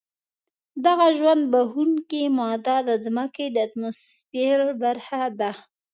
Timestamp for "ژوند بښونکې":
1.17-2.23